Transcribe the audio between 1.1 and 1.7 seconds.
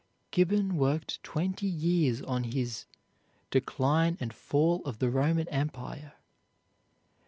twenty